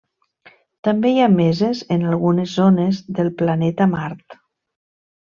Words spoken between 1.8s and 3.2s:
en algunes zones